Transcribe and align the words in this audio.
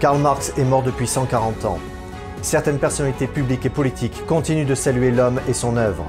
Karl 0.00 0.18
Marx 0.18 0.54
est 0.56 0.64
mort 0.64 0.82
depuis 0.82 1.06
140 1.06 1.66
ans. 1.66 1.78
Certaines 2.40 2.78
personnalités 2.78 3.26
publiques 3.26 3.66
et 3.66 3.70
politiques 3.70 4.24
continuent 4.26 4.64
de 4.64 4.74
saluer 4.74 5.10
l'homme 5.10 5.40
et 5.46 5.52
son 5.52 5.76
œuvre. 5.76 6.06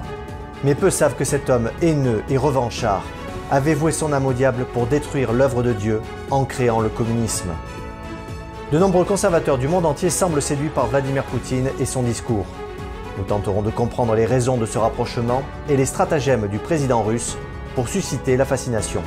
Mais 0.63 0.75
peu 0.75 0.89
savent 0.89 1.15
que 1.15 1.25
cet 1.25 1.49
homme 1.49 1.69
haineux 1.81 2.23
et 2.29 2.37
revanchard 2.37 3.03
avait 3.51 3.73
voué 3.73 3.91
son 3.91 4.13
âme 4.13 4.25
au 4.25 4.31
diable 4.31 4.63
pour 4.73 4.87
détruire 4.87 5.33
l'œuvre 5.33 5.61
de 5.61 5.73
Dieu 5.73 6.01
en 6.29 6.45
créant 6.45 6.79
le 6.79 6.87
communisme. 6.87 7.49
De 8.71 8.79
nombreux 8.79 9.03
conservateurs 9.03 9.57
du 9.57 9.67
monde 9.67 9.85
entier 9.85 10.09
semblent 10.09 10.41
séduits 10.41 10.69
par 10.69 10.87
Vladimir 10.87 11.25
Poutine 11.25 11.69
et 11.81 11.85
son 11.85 12.03
discours. 12.03 12.45
Nous 13.17 13.25
tenterons 13.25 13.61
de 13.61 13.71
comprendre 13.71 14.15
les 14.15 14.25
raisons 14.25 14.55
de 14.55 14.65
ce 14.65 14.77
rapprochement 14.77 15.43
et 15.67 15.75
les 15.75 15.85
stratagèmes 15.85 16.47
du 16.47 16.59
président 16.59 17.03
russe 17.03 17.37
pour 17.75 17.89
susciter 17.89 18.37
la 18.37 18.45
fascination. 18.45 19.01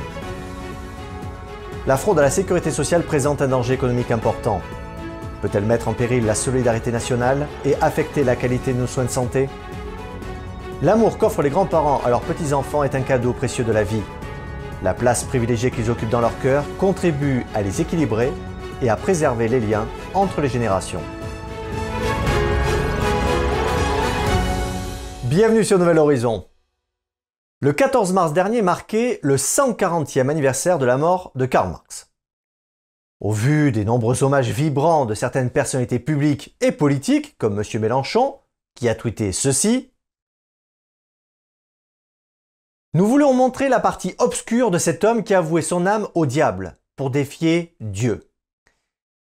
La 1.87 1.97
fraude 1.97 2.17
à 2.17 2.23
la 2.23 2.31
sécurité 2.31 2.71
sociale 2.71 3.03
présente 3.03 3.43
un 3.43 3.47
danger 3.47 3.75
économique 3.75 4.09
important. 4.09 4.59
Peut-elle 5.43 5.65
mettre 5.65 5.87
en 5.87 5.93
péril 5.93 6.25
la 6.25 6.33
solidarité 6.33 6.91
nationale 6.91 7.45
et 7.63 7.75
affecter 7.79 8.23
la 8.23 8.35
qualité 8.35 8.73
de 8.73 8.79
nos 8.79 8.87
soins 8.87 9.03
de 9.03 9.09
santé? 9.11 9.47
L'amour 10.81 11.19
qu'offrent 11.19 11.43
les 11.43 11.51
grands-parents 11.51 12.01
à 12.03 12.09
leurs 12.09 12.21
petits-enfants 12.21 12.83
est 12.83 12.95
un 12.95 13.01
cadeau 13.01 13.33
précieux 13.33 13.63
de 13.63 13.71
la 13.71 13.83
vie. 13.83 14.01
La 14.81 14.95
place 14.95 15.25
privilégiée 15.25 15.69
qu'ils 15.69 15.91
occupent 15.91 16.09
dans 16.09 16.21
leur 16.21 16.37
cœur 16.39 16.63
contribue 16.79 17.45
à 17.53 17.61
les 17.61 17.81
équilibrer 17.81 18.33
et 18.81 18.89
à 18.89 18.95
préserver 18.95 19.47
les 19.47 19.59
liens 19.59 19.85
entre 20.15 20.41
les 20.41 20.49
générations. 20.49 21.01
Bienvenue 25.25 25.63
sur 25.63 25.77
Nouvel 25.77 25.99
Horizon. 25.99 26.45
Le 27.61 27.71
14 27.71 28.11
mars 28.11 28.33
dernier 28.33 28.61
marquait 28.61 29.19
le 29.23 29.37
140e 29.37 30.29
anniversaire 30.29 30.77
de 30.77 30.85
la 30.85 30.97
mort 30.97 31.31
de 31.35 31.45
Karl 31.45 31.69
Marx. 31.69 32.11
Au 33.21 33.31
vu 33.31 33.71
des 33.71 33.85
nombreux 33.85 34.23
hommages 34.23 34.49
vibrants 34.49 35.05
de 35.05 35.13
certaines 35.13 35.49
personnalités 35.49 35.99
publiques 35.99 36.57
et 36.59 36.73
politiques, 36.73 37.37
comme 37.37 37.57
M. 37.57 37.81
Mélenchon, 37.81 38.39
qui 38.75 38.89
a 38.89 38.95
tweeté 38.95 39.31
ceci, 39.31 39.93
nous 42.93 43.07
voulons 43.07 43.33
montrer 43.33 43.69
la 43.69 43.79
partie 43.79 44.15
obscure 44.19 44.69
de 44.69 44.77
cet 44.77 45.05
homme 45.05 45.23
qui 45.23 45.33
a 45.33 45.41
voué 45.41 45.61
son 45.61 45.85
âme 45.85 46.09
au 46.13 46.25
diable 46.25 46.77
pour 46.97 47.09
défier 47.09 47.75
Dieu. 47.79 48.29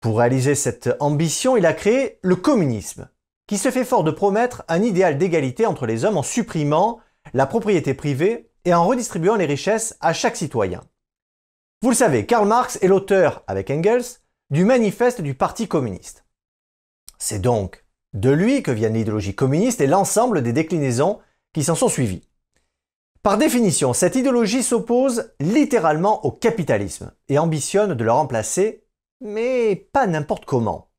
Pour 0.01 0.19
réaliser 0.19 0.55
cette 0.55 0.91
ambition, 1.01 1.57
il 1.57 1.67
a 1.67 1.75
créé 1.75 2.19
le 2.23 2.37
communisme, 2.37 3.09
qui 3.47 3.59
se 3.59 3.71
fait 3.71 3.85
fort 3.85 4.05
de 4.05 4.11
promettre 4.11 4.65
un 4.69 4.83
idéal 4.83 5.19
d'égalité 5.19 5.67
entre 5.67 5.87
les 5.87 6.05
hommes 6.05 6.17
en 6.17 6.23
supprimant 6.23 7.01
la 7.35 7.47
propriété 7.47 7.95
privée 7.95 8.51
et 8.65 8.75
en 8.75 8.85
redistribuant 8.85 9.37
les 9.37 9.47
richesses 9.47 9.97
à 10.01 10.13
chaque 10.13 10.37
citoyen. 10.37 10.83
Vous 11.83 11.91
le 11.91 11.95
savez, 11.95 12.27
Karl 12.27 12.49
Marx 12.49 12.79
est 12.83 12.89
l'auteur, 12.89 13.45
avec 13.47 13.71
Engels, 13.71 14.05
du 14.51 14.65
manifeste 14.65 15.21
du 15.21 15.35
Parti 15.35 15.69
communiste. 15.69 16.25
C'est 17.19 17.41
donc 17.41 17.85
de 18.13 18.31
lui 18.31 18.63
que 18.63 18.71
vient 18.71 18.89
l'idéologie 18.89 19.35
communiste 19.35 19.81
et 19.81 19.87
l'ensemble 19.87 20.43
des 20.43 20.53
déclinaisons 20.53 21.21
qui 21.53 21.65
s'en 21.65 21.75
sont 21.75 21.89
suivies. 21.89 22.27
Par 23.23 23.39
définition, 23.39 23.93
cette 23.93 24.15
idéologie 24.15 24.63
s'oppose 24.63 25.33
littéralement 25.41 26.25
au 26.25 26.31
capitalisme 26.31 27.13
et 27.29 27.39
ambitionne 27.39 27.95
de 27.95 28.05
le 28.05 28.13
remplacer, 28.13 28.85
mais 29.21 29.75
pas 29.75 30.07
n'importe 30.07 30.45
comment. 30.45 30.91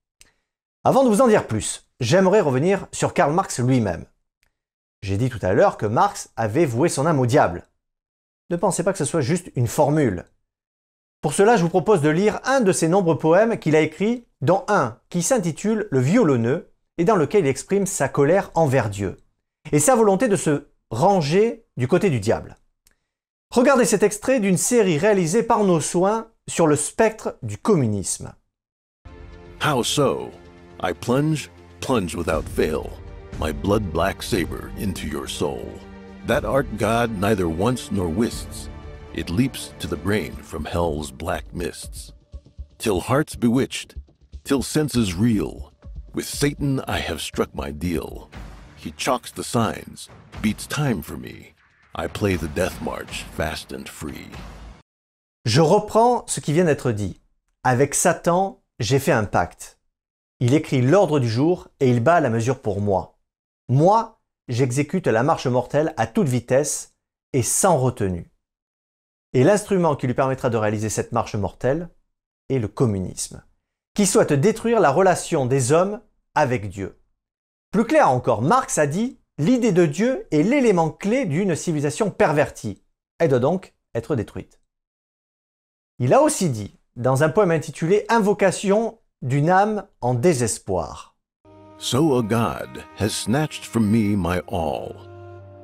Avant 0.83 1.03
de 1.03 1.09
vous 1.09 1.21
en 1.21 1.27
dire 1.27 1.47
plus, 1.47 1.89
j'aimerais 1.99 2.41
revenir 2.41 2.87
sur 2.91 3.13
Karl 3.13 3.33
Marx 3.33 3.59
lui-même. 3.59 4.05
J'ai 5.01 5.17
dit 5.17 5.29
tout 5.29 5.39
à 5.41 5.53
l'heure 5.53 5.77
que 5.77 5.85
Marx 5.85 6.29
avait 6.35 6.65
voué 6.65 6.89
son 6.89 7.05
âme 7.05 7.19
au 7.19 7.25
diable. 7.25 7.67
Ne 8.49 8.55
pensez 8.55 8.83
pas 8.83 8.91
que 8.91 8.97
ce 8.97 9.05
soit 9.05 9.21
juste 9.21 9.51
une 9.55 9.67
formule. 9.67 10.25
Pour 11.21 11.33
cela, 11.33 11.57
je 11.57 11.63
vous 11.63 11.69
propose 11.69 12.01
de 12.01 12.09
lire 12.09 12.39
un 12.45 12.61
de 12.61 12.71
ses 12.71 12.87
nombreux 12.87 13.17
poèmes 13.17 13.57
qu'il 13.57 13.75
a 13.75 13.81
écrits, 13.81 14.25
dont 14.41 14.63
un 14.67 14.97
qui 15.09 15.21
s'intitule 15.21 15.87
Le 15.91 15.99
violonneux 15.99 16.71
et 16.97 17.05
dans 17.05 17.15
lequel 17.15 17.45
il 17.45 17.49
exprime 17.49 17.85
sa 17.85 18.07
colère 18.07 18.51
envers 18.55 18.89
Dieu 18.89 19.17
et 19.71 19.79
sa 19.79 19.95
volonté 19.95 20.27
de 20.27 20.35
se 20.35 20.67
ranger 20.89 21.65
du 21.75 21.87
côté 21.87 22.09
du 22.09 22.19
diable. 22.19 22.57
Regardez 23.53 23.85
cet 23.85 24.03
extrait 24.03 24.39
d'une 24.39 24.57
série 24.57 24.97
réalisée 24.97 25.43
par 25.43 25.63
nos 25.63 25.81
soins 25.81 26.27
sur 26.49 26.67
le 26.67 26.75
spectre 26.75 27.37
du 27.41 27.57
communisme. 27.57 28.33
My 33.39 33.51
blood 33.51 33.91
black 33.93 34.23
saber 34.23 34.71
into 34.77 35.07
your 35.07 35.27
soul. 35.27 35.71
That 36.25 36.45
art 36.45 36.77
God 36.77 37.11
neither 37.19 37.47
wants 37.47 37.91
nor 37.91 38.09
wists, 38.09 38.69
it 39.13 39.29
leaps 39.29 39.73
to 39.79 39.87
the 39.87 39.95
brain 39.95 40.33
from 40.33 40.65
hell's 40.65 41.11
black 41.11 41.53
mists. 41.53 42.13
Till 42.77 42.99
hearts 42.99 43.35
bewitched, 43.35 43.95
till 44.43 44.61
senses 44.61 45.13
reel, 45.13 45.73
with 46.13 46.25
Satan 46.25 46.81
I 46.87 46.99
have 46.99 47.21
struck 47.21 47.53
my 47.53 47.71
deal. 47.71 48.29
He 48.75 48.91
chalks 48.91 49.31
the 49.31 49.43
signs, 49.43 50.09
beats 50.41 50.67
time 50.67 51.01
for 51.01 51.17
me. 51.17 51.53
I 51.95 52.07
play 52.07 52.35
the 52.35 52.49
death 52.49 52.81
march 52.81 53.23
fast 53.35 53.71
and 53.71 53.87
free. 53.87 54.27
Je 55.45 55.61
reprends 55.61 56.25
ce 56.27 56.39
qui 56.41 56.53
vient 56.53 56.65
d'être 56.65 56.91
dit. 56.91 57.19
Avec 57.63 57.95
Satan, 57.95 58.61
j'ai 58.79 58.99
fait 58.99 59.11
un 59.11 59.25
pacte. 59.25 59.79
Il 60.39 60.53
écrit 60.53 60.81
l'ordre 60.81 61.19
du 61.19 61.29
jour 61.29 61.69
et 61.79 61.89
il 61.89 62.01
bat 62.01 62.19
la 62.19 62.29
mesure 62.29 62.61
pour 62.61 62.81
moi. 62.81 63.16
Moi, 63.69 64.21
j'exécute 64.47 65.07
la 65.07 65.23
marche 65.23 65.47
mortelle 65.47 65.93
à 65.97 66.07
toute 66.07 66.29
vitesse 66.29 66.95
et 67.33 67.43
sans 67.43 67.77
retenue. 67.77 68.31
Et 69.33 69.43
l'instrument 69.43 69.95
qui 69.95 70.07
lui 70.07 70.13
permettra 70.13 70.49
de 70.49 70.57
réaliser 70.57 70.89
cette 70.89 71.11
marche 71.11 71.35
mortelle 71.35 71.89
est 72.49 72.59
le 72.59 72.69
communisme, 72.69 73.43
qui 73.93 74.05
souhaite 74.05 74.31
détruire 74.31 74.79
la 74.79 74.91
relation 74.91 75.45
des 75.45 75.73
hommes 75.73 76.01
avec 76.33 76.69
Dieu. 76.69 77.01
Plus 77.71 77.85
clair 77.85 78.09
encore, 78.09 78.41
Marx 78.41 78.77
a 78.77 78.87
dit 78.87 79.19
L'idée 79.37 79.73
de 79.73 79.85
Dieu 79.85 80.27
est 80.31 80.41
l'élément 80.41 80.89
clé 80.89 81.25
d'une 81.25 81.55
civilisation 81.55 82.09
pervertie. 82.09 82.81
Elle 83.19 83.29
doit 83.29 83.39
donc 83.39 83.75
être 83.93 84.15
détruite. 84.15 84.61
Il 85.99 86.13
a 86.13 86.21
aussi 86.21 86.49
dit, 86.49 86.79
dans 86.95 87.23
un 87.23 87.29
poème 87.29 87.51
intitulé 87.51 88.05
Invocation 88.09 88.99
d'une 89.21 89.49
âme 89.49 89.87
en 90.01 90.13
désespoir. 90.13 91.16
So 91.79 92.17
a 92.17 92.23
God 92.23 92.83
has 92.95 93.15
snatched 93.15 93.63
from 93.63 93.91
me 93.91 94.15
my 94.15 94.39
all. 94.47 95.07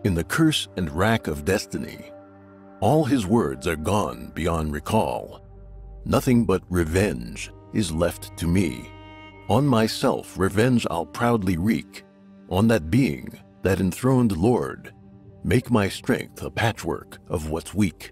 In 0.04 0.14
the 0.14 0.24
curse 0.24 0.68
and 0.78 0.92
rack 0.92 1.26
of 1.26 1.44
destiny, 1.44 2.12
all 2.82 3.04
his 3.04 3.26
words 3.26 3.66
are 3.66 3.76
gone 3.76 4.32
beyond 4.36 4.74
recall. 4.74 5.42
Nothing 6.06 6.46
but 6.46 6.62
revenge 6.70 7.52
is 7.74 7.92
left 7.92 8.38
to 8.38 8.48
me. 8.48 8.92
On 9.50 9.66
myself 9.66 10.38
revenge 10.38 10.86
I'll 10.92 11.08
proudly 11.08 11.58
wreak, 11.58 12.04
on 12.48 12.68
that 12.68 12.92
being, 12.92 13.40
that 13.64 13.80
enthroned 13.80 14.38
Lord. 14.38 14.94
Make 15.44 15.72
my 15.72 15.90
strength 15.90 16.44
a 16.44 16.52
patchwork 16.52 17.18
of 17.28 17.50
what's 17.50 17.74
weak. 17.74 18.12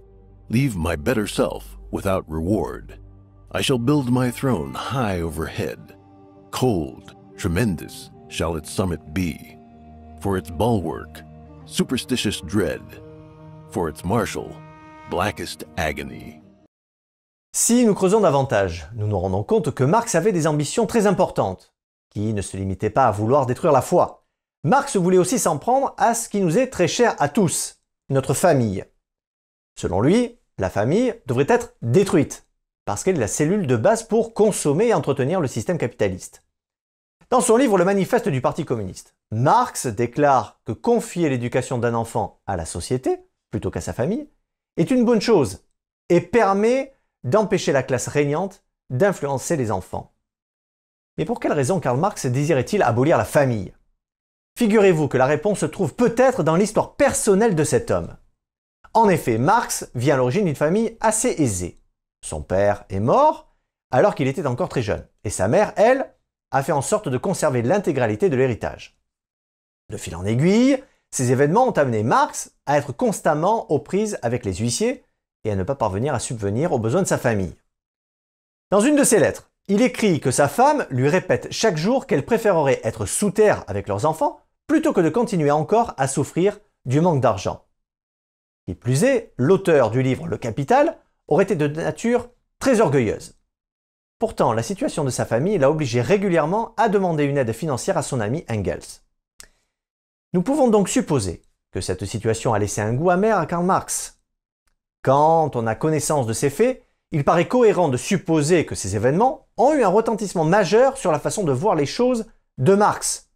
Leave 0.50 0.76
my 0.76 0.96
better 0.96 1.28
self 1.28 1.78
without 1.92 2.28
reward. 2.28 2.98
I 3.52 3.62
shall 3.62 3.78
build 3.78 4.10
my 4.10 4.32
throne 4.32 4.74
high 4.74 5.22
overhead, 5.22 5.96
cold 6.50 7.16
Tremendous 7.42 8.12
shall 8.30 8.56
its 8.56 8.70
summit 8.70 9.16
be, 9.16 9.58
for 10.20 10.38
its 10.38 10.52
bulwark, 10.52 11.24
superstitious 11.66 12.40
dread, 12.42 12.84
for 13.72 13.90
its 13.90 14.06
marshal, 14.06 14.56
blackest 15.10 15.66
agony. 15.76 16.40
Si 17.52 17.84
nous 17.84 17.96
creusons 17.96 18.20
davantage, 18.20 18.88
nous 18.94 19.08
nous 19.08 19.18
rendons 19.18 19.42
compte 19.42 19.72
que 19.72 19.84
Marx 19.84 20.14
avait 20.14 20.34
des 20.34 20.46
ambitions 20.46 20.86
très 20.86 21.08
importantes, 21.08 21.74
qui 22.12 22.32
ne 22.32 22.44
se 22.44 22.58
limitaient 22.58 22.92
pas 22.92 23.08
à 23.08 23.12
vouloir 23.12 23.48
détruire 23.48 23.74
la 23.74 23.82
foi. 23.82 24.24
Marx 24.64 24.96
voulait 24.96 25.18
aussi 25.18 25.40
s'en 25.40 25.58
prendre 25.58 25.96
à 25.98 26.14
ce 26.14 26.30
qui 26.30 26.42
nous 26.42 26.60
est 26.60 26.68
très 26.68 26.88
cher 26.88 27.16
à 27.18 27.28
tous, 27.28 27.80
notre 28.10 28.36
famille. 28.36 28.86
Selon 29.80 30.00
lui, 30.02 30.38
la 30.60 30.70
famille 30.70 31.16
devrait 31.26 31.48
être 31.50 31.74
détruite, 31.82 32.46
parce 32.86 33.04
qu'elle 33.04 33.16
est 33.16 33.20
la 33.20 33.28
cellule 33.28 33.66
de 33.66 33.78
base 33.78 34.04
pour 34.04 34.36
consommer 34.36 34.90
et 34.90 34.94
entretenir 34.94 35.42
le 35.42 35.48
système 35.48 35.80
capitaliste. 35.80 36.44
Dans 37.32 37.40
son 37.40 37.56
livre 37.56 37.78
Le 37.78 37.86
Manifeste 37.86 38.28
du 38.28 38.42
Parti 38.42 38.66
communiste, 38.66 39.16
Marx 39.32 39.88
déclare 39.88 40.60
que 40.66 40.74
confier 40.74 41.30
l'éducation 41.30 41.78
d'un 41.78 41.94
enfant 41.94 42.42
à 42.46 42.58
la 42.58 42.66
société, 42.66 43.22
plutôt 43.52 43.72
qu'à 43.72 43.80
sa 43.80 43.94
famille, 43.94 44.28
est 44.76 44.92
une 44.92 45.06
bonne 45.06 45.22
chose 45.22 45.64
et 46.10 46.20
permet 46.20 46.94
d'empêcher 47.24 47.72
la 47.72 47.84
classe 47.84 48.10
régnante 48.10 48.66
d'influencer 48.90 49.56
les 49.56 49.72
enfants. 49.72 50.12
Mais 51.18 51.24
pour 51.24 51.40
quelle 51.40 51.54
raison 51.54 51.80
Karl 51.80 51.98
Marx 51.98 52.26
désirait-il 52.26 52.84
abolir 52.84 53.18
la 53.18 53.24
famille? 53.24 53.74
Figurez-vous 54.60 55.08
que 55.08 55.18
la 55.18 55.26
réponse 55.26 55.60
se 55.60 55.66
trouve 55.66 55.96
peut-être 55.96 56.44
dans 56.44 56.58
l'histoire 56.58 56.98
personnelle 56.98 57.56
de 57.56 57.64
cet 57.64 57.92
homme. 57.92 58.18
En 58.94 59.08
effet, 59.08 59.38
Marx 59.38 59.90
vient 59.96 60.16
à 60.16 60.18
l'origine 60.18 60.44
d'une 60.44 60.56
famille 60.56 60.98
assez 61.00 61.30
aisée. 61.42 61.82
Son 62.26 62.42
père 62.42 62.84
est 62.90 63.00
mort 63.00 63.56
alors 63.90 64.16
qu'il 64.16 64.28
était 64.28 64.46
encore 64.48 64.68
très 64.68 64.82
jeune, 64.82 65.08
et 65.24 65.30
sa 65.30 65.48
mère, 65.48 65.72
elle, 65.78 66.14
a 66.52 66.64
fait 66.64 66.72
en 66.72 66.82
sorte 66.82 67.08
de 67.10 67.18
conserver 67.18 67.62
l'intégralité 67.62 68.30
de 68.30 68.36
l'héritage. 68.36 68.98
De 69.90 69.98
fil 69.98 70.16
en 70.16 70.26
aiguille, 70.26 70.82
ces 71.12 71.32
événements 71.32 71.68
ont 71.68 71.72
amené 71.72 72.04
Marx 72.04 72.54
à 72.66 72.78
être 72.78 72.94
constamment 72.94 73.70
aux 73.72 73.80
prises 73.80 74.18
avec 74.22 74.46
les 74.46 74.56
huissiers 74.56 75.04
et 75.44 75.52
à 75.52 75.56
ne 75.56 75.64
pas 75.64 75.76
parvenir 75.76 76.14
à 76.14 76.20
subvenir 76.20 76.72
aux 76.72 76.80
besoins 76.80 77.02
de 77.02 77.08
sa 77.08 77.18
famille. 77.18 77.56
Dans 78.70 78.80
une 78.80 78.96
de 78.96 79.04
ses 79.04 79.20
lettres, 79.20 79.52
il 79.68 79.82
écrit 79.82 80.20
que 80.20 80.32
sa 80.32 80.48
femme 80.48 80.86
lui 80.90 81.10
répète 81.10 81.48
chaque 81.52 81.78
jour 81.78 82.08
qu'elle 82.08 82.26
préférerait 82.26 82.82
être 82.84 83.06
sous 83.06 83.32
terre 83.32 83.64
avec 83.68 83.88
leurs 83.88 84.06
enfants 84.06 84.42
plutôt 84.68 84.94
que 84.94 85.02
de 85.02 85.10
continuer 85.10 85.52
encore 85.52 85.94
à 85.98 86.08
souffrir 86.08 86.60
du 86.86 87.02
manque 87.02 87.22
d'argent. 87.22 87.66
Qui 88.66 88.76
plus 88.76 89.04
est, 89.04 89.34
l'auteur 89.38 89.92
du 89.92 90.02
livre 90.02 90.28
Le 90.28 90.38
Capital 90.38 90.98
aurait 91.28 91.44
été 91.44 91.56
de 91.56 91.68
nature 91.68 92.30
très 92.60 92.80
orgueilleuse. 92.80 93.36
Pourtant, 94.22 94.54
la 94.54 94.62
situation 94.62 95.04
de 95.04 95.10
sa 95.10 95.26
famille 95.26 95.58
l'a 95.58 95.72
obligé 95.72 96.00
régulièrement 96.00 96.76
à 96.78 96.90
demander 96.90 97.24
une 97.24 97.40
aide 97.40 97.54
financière 97.54 97.98
à 97.98 98.04
son 98.04 98.20
ami 98.20 98.46
Engels. 98.48 99.02
Nous 100.34 100.44
pouvons 100.44 100.68
donc 100.68 100.90
supposer 100.90 101.42
que 101.72 101.82
cette 101.82 102.06
situation 102.06 102.54
a 102.54 102.60
laissé 102.60 102.82
un 102.82 102.94
goût 102.94 103.10
amer 103.10 103.36
à 103.36 103.48
Karl 103.48 103.66
Marx. 103.66 104.22
Quand 105.02 105.56
on 105.56 105.66
a 105.66 105.74
connaissance 105.74 106.28
de 106.28 106.34
ces 106.34 106.52
faits, 106.52 106.86
il 107.10 107.24
paraît 107.24 107.48
cohérent 107.48 107.90
de 107.90 107.98
supposer 107.98 108.64
que 108.64 108.76
ces 108.76 108.96
événements 108.96 109.48
ont 109.58 109.74
eu 109.74 109.84
un 109.84 109.90
retentissement 109.90 110.46
majeur 110.46 110.98
sur 110.98 111.12
la 111.12 111.18
façon 111.18 111.44
de 111.44 111.52
voir 111.52 111.74
les 111.74 111.88
choses 111.88 112.28
de 112.60 112.76
Marx. 112.76 113.32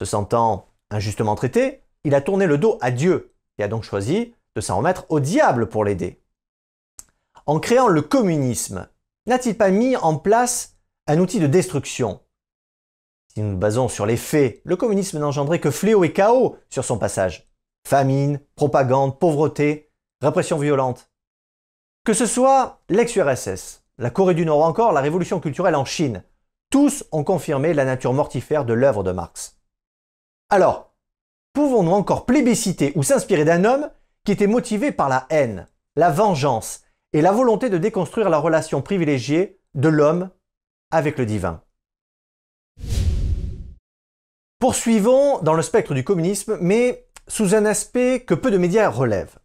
Se 0.00 0.06
sentant 0.06 0.70
injustement 0.90 1.36
traité, 1.36 1.82
il 2.02 2.16
a 2.16 2.20
tourné 2.20 2.46
le 2.46 2.58
dos 2.58 2.78
à 2.80 2.90
Dieu 2.90 3.32
et 3.58 3.62
a 3.62 3.68
donc 3.68 3.84
choisi 3.84 4.34
de 4.56 4.60
s'en 4.60 4.78
remettre 4.78 5.06
au 5.08 5.20
diable 5.20 5.68
pour 5.68 5.84
l'aider. 5.84 6.20
En 7.46 7.60
créant 7.60 7.86
le 7.86 8.02
communisme, 8.02 8.88
n'a-t-il 9.26 9.56
pas 9.56 9.70
mis 9.70 9.96
en 9.96 10.16
place 10.16 10.76
un 11.06 11.18
outil 11.18 11.40
de 11.40 11.46
destruction? 11.46 12.20
Si 13.34 13.42
nous 13.42 13.52
nous 13.52 13.58
basons 13.58 13.88
sur 13.88 14.06
les 14.06 14.16
faits, 14.16 14.60
le 14.64 14.76
communisme 14.76 15.18
n'engendrait 15.18 15.60
que 15.60 15.70
fléau 15.70 16.04
et 16.04 16.12
chaos 16.12 16.56
sur 16.70 16.84
son 16.84 16.98
passage. 16.98 17.50
Famine, 17.86 18.40
propagande, 18.54 19.18
pauvreté, 19.18 19.92
répression 20.22 20.58
violente. 20.58 21.10
Que 22.04 22.12
ce 22.12 22.26
soit 22.26 22.80
l'ex-URSS, 22.88 23.82
la 23.98 24.10
Corée 24.10 24.34
du 24.34 24.46
Nord 24.46 24.60
ou 24.60 24.62
encore 24.62 24.92
la 24.92 25.00
révolution 25.00 25.40
culturelle 25.40 25.74
en 25.74 25.84
Chine, 25.84 26.22
tous 26.70 27.04
ont 27.12 27.24
confirmé 27.24 27.74
la 27.74 27.84
nature 27.84 28.12
mortifère 28.12 28.64
de 28.64 28.72
l'œuvre 28.72 29.02
de 29.02 29.12
Marx. 29.12 29.58
Alors, 30.48 30.94
pouvons-nous 31.54 31.92
encore 31.92 32.26
plébisciter 32.26 32.92
ou 32.94 33.02
s'inspirer 33.02 33.44
d'un 33.44 33.64
homme 33.64 33.90
qui 34.24 34.32
était 34.32 34.46
motivé 34.46 34.92
par 34.92 35.08
la 35.08 35.26
haine, 35.30 35.66
la 35.96 36.10
vengeance 36.10 36.83
et 37.14 37.22
la 37.22 37.30
volonté 37.30 37.70
de 37.70 37.78
déconstruire 37.78 38.28
la 38.28 38.38
relation 38.38 38.82
privilégiée 38.82 39.60
de 39.74 39.88
l'homme 39.88 40.30
avec 40.90 41.16
le 41.16 41.24
divin 41.24 41.62
Poursuivons 44.58 45.38
dans 45.38 45.54
le 45.54 45.62
spectre 45.62 45.94
du 45.94 46.02
communisme, 46.02 46.58
mais 46.60 47.06
sous 47.28 47.54
un 47.54 47.66
aspect 47.66 48.24
que 48.26 48.34
peu 48.34 48.50
de 48.50 48.58
médias 48.58 48.88
relèvent. 48.88 49.38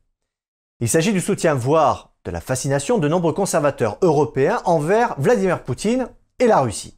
Il 0.79 0.89
s'agit 0.89 1.13
du 1.13 1.21
soutien, 1.21 1.53
voire 1.53 2.15
de 2.25 2.31
la 2.31 2.41
fascination 2.41 2.97
de 2.97 3.07
nombreux 3.07 3.33
conservateurs 3.33 3.97
européens 4.01 4.61
envers 4.65 5.19
Vladimir 5.19 5.63
Poutine 5.63 6.09
et 6.39 6.47
la 6.47 6.61
Russie. 6.61 6.97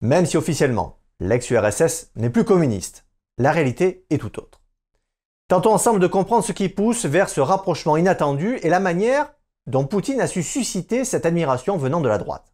Même 0.00 0.24
si 0.24 0.36
officiellement, 0.36 0.98
l'ex-URSS 1.20 2.12
n'est 2.16 2.30
plus 2.30 2.44
communiste, 2.44 3.04
la 3.36 3.52
réalité 3.52 4.06
est 4.08 4.18
tout 4.18 4.38
autre. 4.38 4.62
Tentons 5.48 5.74
ensemble 5.74 6.00
de 6.00 6.06
comprendre 6.06 6.44
ce 6.44 6.52
qui 6.52 6.70
pousse 6.70 7.04
vers 7.04 7.28
ce 7.28 7.42
rapprochement 7.42 7.98
inattendu 7.98 8.58
et 8.62 8.70
la 8.70 8.80
manière 8.80 9.34
dont 9.66 9.86
Poutine 9.86 10.20
a 10.20 10.26
su 10.26 10.42
susciter 10.42 11.04
cette 11.04 11.26
admiration 11.26 11.76
venant 11.76 12.00
de 12.00 12.08
la 12.08 12.18
droite. 12.18 12.52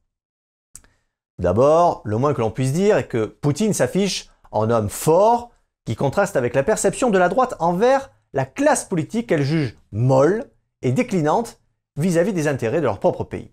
D'abord, 1.38 2.02
le 2.04 2.18
moins 2.18 2.34
que 2.34 2.40
l'on 2.40 2.50
puisse 2.50 2.72
dire 2.72 2.96
est 2.96 3.06
que 3.06 3.24
Poutine 3.24 3.72
s'affiche 3.72 4.28
en 4.50 4.70
homme 4.70 4.88
fort 4.88 5.50
qui 5.84 5.96
contraste 5.96 6.36
avec 6.36 6.54
la 6.54 6.62
perception 6.62 7.10
de 7.10 7.18
la 7.18 7.28
droite 7.28 7.54
envers 7.60 8.10
la 8.32 8.44
classe 8.44 8.84
politique 8.84 9.28
qu'elle 9.28 9.42
juge 9.42 9.76
molle 9.92 10.50
et 10.82 10.92
déclinante 10.92 11.60
vis-à-vis 11.96 12.32
des 12.32 12.48
intérêts 12.48 12.80
de 12.80 12.86
leur 12.86 13.00
propre 13.00 13.24
pays. 13.24 13.50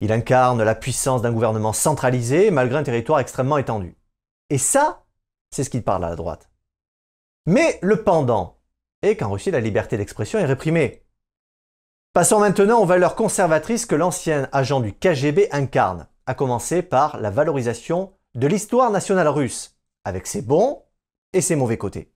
Il 0.00 0.12
incarne 0.12 0.62
la 0.62 0.74
puissance 0.74 1.22
d'un 1.22 1.32
gouvernement 1.32 1.72
centralisé 1.72 2.50
malgré 2.50 2.78
un 2.78 2.82
territoire 2.82 3.20
extrêmement 3.20 3.58
étendu. 3.58 3.96
Et 4.50 4.58
ça, 4.58 5.04
c'est 5.50 5.64
ce 5.64 5.70
qu'il 5.70 5.82
parle 5.82 6.04
à 6.04 6.10
la 6.10 6.16
droite. 6.16 6.50
Mais 7.46 7.78
le 7.82 8.02
pendant 8.02 8.58
est 9.02 9.16
qu'en 9.16 9.30
Russie, 9.30 9.50
la 9.50 9.60
liberté 9.60 9.96
d'expression 9.96 10.38
est 10.38 10.44
réprimée. 10.44 11.03
Passons 12.14 12.38
maintenant 12.38 12.80
aux 12.80 12.86
valeurs 12.86 13.16
conservatrices 13.16 13.86
que 13.86 13.96
l'ancien 13.96 14.48
agent 14.52 14.78
du 14.78 14.92
KGB 14.92 15.48
incarne, 15.50 16.06
à 16.26 16.34
commencer 16.34 16.80
par 16.80 17.18
la 17.20 17.28
valorisation 17.28 18.12
de 18.36 18.46
l'histoire 18.46 18.92
nationale 18.92 19.26
russe, 19.26 19.76
avec 20.04 20.28
ses 20.28 20.40
bons 20.40 20.84
et 21.32 21.40
ses 21.40 21.56
mauvais 21.56 21.76
côtés. 21.76 22.12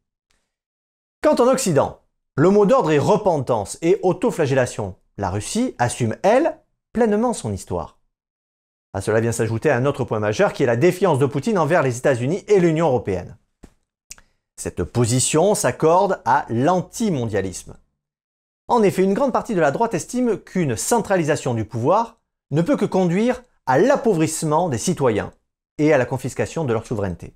Quant 1.21 1.35
en 1.35 1.49
Occident, 1.49 1.99
le 2.37 2.49
mot 2.51 2.65
d'ordre 2.65 2.93
est 2.93 2.99
repentance 3.01 3.77
et 3.83 3.99
autoflagellation. 4.05 4.95
La 5.17 5.31
Russie 5.31 5.75
assume, 5.79 6.15
elle, 6.23 6.61
pleinement 6.93 7.33
son 7.33 7.53
histoire. 7.53 7.99
À 8.93 9.01
cela 9.01 9.19
vient 9.19 9.33
s'ajouter 9.33 9.73
un 9.73 9.85
autre 9.85 10.05
point 10.05 10.21
majeur 10.21 10.53
qui 10.53 10.63
est 10.63 10.67
la 10.67 10.77
défiance 10.77 11.19
de 11.19 11.27
Poutine 11.27 11.59
envers 11.59 11.83
les 11.83 11.99
États-Unis 11.99 12.45
et 12.47 12.61
l'Union 12.61 12.87
européenne. 12.87 13.37
Cette 14.55 14.85
position 14.85 15.57
s'accorde 15.57 16.23
à 16.25 16.47
l'antimondialisme. 16.51 17.75
En 18.69 18.83
effet, 18.83 19.03
une 19.03 19.15
grande 19.15 19.33
partie 19.33 19.55
de 19.55 19.61
la 19.61 19.71
droite 19.71 19.95
estime 19.95 20.39
qu'une 20.39 20.77
centralisation 20.77 21.55
du 21.55 21.65
pouvoir 21.65 22.21
ne 22.51 22.61
peut 22.61 22.77
que 22.77 22.85
conduire 22.85 23.43
à 23.65 23.79
l'appauvrissement 23.79 24.69
des 24.69 24.79
citoyens 24.79 25.33
et 25.79 25.93
à 25.93 25.99
la 25.99 26.05
confiscation 26.05 26.65
de 26.65 26.73
leur 26.75 26.87
souveraineté. 26.87 27.33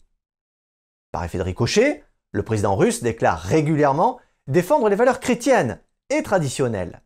Par 1.10 1.24
effet 1.24 1.38
de 1.38 1.42
ricochet, 1.42 2.04
le 2.32 2.42
président 2.42 2.76
russe 2.76 3.02
déclare 3.02 3.40
régulièrement 3.40 4.20
défendre 4.46 4.88
les 4.90 4.96
valeurs 4.96 5.20
chrétiennes 5.20 5.80
et 6.10 6.22
traditionnelles. 6.22 7.02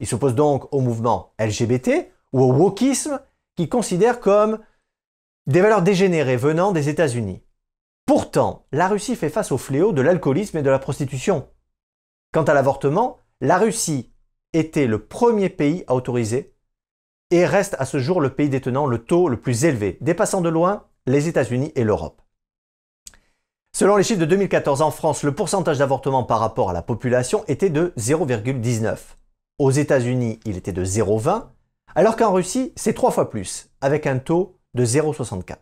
Il 0.00 0.06
s'oppose 0.06 0.34
donc 0.34 0.72
au 0.72 0.80
mouvement 0.80 1.32
LGBT 1.38 2.10
ou 2.32 2.42
au 2.42 2.52
wokisme 2.52 3.20
qui 3.56 3.68
considère 3.68 4.18
comme 4.18 4.58
des 5.46 5.60
valeurs 5.60 5.82
dégénérées 5.82 6.36
venant 6.36 6.72
des 6.72 6.88
États-Unis. 6.88 7.42
Pourtant, 8.06 8.66
la 8.72 8.88
Russie 8.88 9.14
fait 9.14 9.30
face 9.30 9.52
au 9.52 9.58
fléau 9.58 9.92
de 9.92 10.00
l'alcoolisme 10.00 10.58
et 10.58 10.62
de 10.62 10.70
la 10.70 10.78
prostitution. 10.78 11.48
Quant 12.32 12.44
à 12.44 12.54
l'avortement, 12.54 13.19
la 13.40 13.58
Russie 13.58 14.12
était 14.52 14.86
le 14.86 15.04
premier 15.04 15.48
pays 15.48 15.84
à 15.86 15.94
autoriser 15.94 16.54
et 17.30 17.46
reste 17.46 17.76
à 17.78 17.86
ce 17.86 17.98
jour 17.98 18.20
le 18.20 18.34
pays 18.34 18.48
détenant 18.48 18.86
le 18.86 18.98
taux 18.98 19.28
le 19.28 19.40
plus 19.40 19.64
élevé, 19.64 19.96
dépassant 20.00 20.40
de 20.40 20.48
loin 20.48 20.86
les 21.06 21.28
États-Unis 21.28 21.72
et 21.74 21.84
l'Europe. 21.84 22.20
Selon 23.72 23.96
les 23.96 24.02
chiffres 24.02 24.20
de 24.20 24.26
2014 24.26 24.82
en 24.82 24.90
France, 24.90 25.22
le 25.22 25.34
pourcentage 25.34 25.78
d'avortements 25.78 26.24
par 26.24 26.40
rapport 26.40 26.70
à 26.70 26.72
la 26.72 26.82
population 26.82 27.44
était 27.46 27.70
de 27.70 27.92
0,19. 27.96 28.98
Aux 29.58 29.70
États-Unis, 29.70 30.40
il 30.44 30.56
était 30.56 30.72
de 30.72 30.84
0,20, 30.84 31.44
alors 31.94 32.16
qu'en 32.16 32.32
Russie, 32.32 32.72
c'est 32.76 32.94
trois 32.94 33.12
fois 33.12 33.30
plus, 33.30 33.70
avec 33.80 34.06
un 34.06 34.18
taux 34.18 34.58
de 34.74 34.84
0,64. 34.84 35.56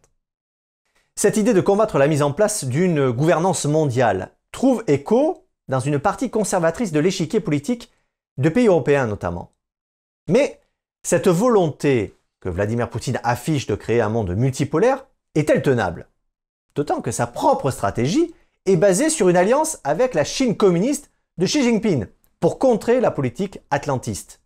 Cette 1.16 1.36
idée 1.36 1.52
de 1.52 1.60
combattre 1.60 1.98
la 1.98 2.08
mise 2.08 2.22
en 2.22 2.32
place 2.32 2.64
d'une 2.64 3.10
gouvernance 3.10 3.66
mondiale 3.66 4.36
trouve 4.52 4.82
écho 4.86 5.47
dans 5.68 5.80
une 5.80 5.98
partie 5.98 6.30
conservatrice 6.30 6.92
de 6.92 7.00
l'échiquier 7.00 7.40
politique 7.40 7.92
de 8.38 8.48
pays 8.48 8.66
européens 8.66 9.06
notamment. 9.06 9.52
Mais 10.28 10.60
cette 11.02 11.28
volonté 11.28 12.14
que 12.40 12.48
Vladimir 12.48 12.88
Poutine 12.90 13.20
affiche 13.22 13.66
de 13.66 13.74
créer 13.74 14.00
un 14.00 14.08
monde 14.08 14.34
multipolaire 14.34 15.06
est-elle 15.34 15.62
tenable? 15.62 16.08
D'autant 16.74 17.00
que 17.00 17.10
sa 17.10 17.26
propre 17.26 17.70
stratégie 17.70 18.34
est 18.66 18.76
basée 18.76 19.10
sur 19.10 19.28
une 19.28 19.36
alliance 19.36 19.78
avec 19.84 20.14
la 20.14 20.24
Chine 20.24 20.56
communiste 20.56 21.10
de 21.38 21.46
Xi 21.46 21.62
Jinping 21.62 22.06
pour 22.40 22.58
contrer 22.58 23.00
la 23.00 23.10
politique 23.10 23.60
atlantiste. 23.70 24.40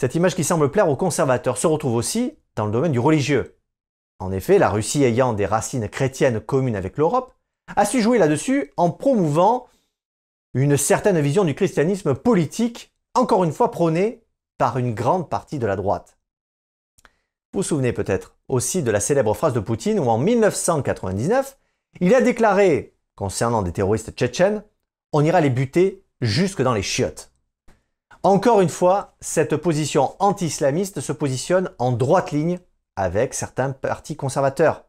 Cette 0.00 0.14
image 0.14 0.34
qui 0.34 0.44
semble 0.44 0.70
plaire 0.70 0.88
aux 0.88 0.96
conservateurs 0.96 1.58
se 1.58 1.66
retrouve 1.66 1.94
aussi 1.94 2.36
dans 2.56 2.66
le 2.66 2.72
domaine 2.72 2.92
du 2.92 2.98
religieux. 2.98 3.56
En 4.18 4.32
effet, 4.32 4.58
la 4.58 4.70
Russie 4.70 5.04
ayant 5.04 5.32
des 5.32 5.46
racines 5.46 5.88
chrétiennes 5.88 6.40
communes 6.40 6.76
avec 6.76 6.96
l'Europe, 6.96 7.34
a 7.76 7.84
su 7.84 8.00
jouer 8.00 8.18
là-dessus 8.18 8.72
en 8.76 8.90
promouvant 8.90 9.68
une 10.54 10.76
certaine 10.76 11.20
vision 11.20 11.44
du 11.44 11.54
christianisme 11.54 12.14
politique, 12.14 12.92
encore 13.14 13.44
une 13.44 13.52
fois 13.52 13.70
prônée 13.70 14.22
par 14.58 14.78
une 14.78 14.94
grande 14.94 15.28
partie 15.30 15.58
de 15.58 15.66
la 15.66 15.76
droite. 15.76 16.18
Vous 17.52 17.60
vous 17.60 17.62
souvenez 17.62 17.92
peut-être 17.92 18.36
aussi 18.48 18.82
de 18.82 18.90
la 18.90 19.00
célèbre 19.00 19.34
phrase 19.34 19.54
de 19.54 19.60
Poutine 19.60 19.98
où 19.98 20.08
en 20.08 20.18
1999, 20.18 21.58
il 22.00 22.14
a 22.14 22.20
déclaré, 22.20 22.94
concernant 23.14 23.62
des 23.62 23.72
terroristes 23.72 24.12
tchétchènes, 24.12 24.62
on 25.12 25.24
ira 25.24 25.40
les 25.40 25.50
buter 25.50 26.04
jusque 26.20 26.62
dans 26.62 26.74
les 26.74 26.82
chiottes. 26.82 27.32
Encore 28.22 28.60
une 28.60 28.68
fois, 28.68 29.16
cette 29.20 29.56
position 29.56 30.14
anti-islamiste 30.18 31.00
se 31.00 31.12
positionne 31.12 31.70
en 31.78 31.92
droite 31.92 32.30
ligne 32.30 32.60
avec 32.96 33.34
certains 33.34 33.72
partis 33.72 34.16
conservateurs. 34.16 34.84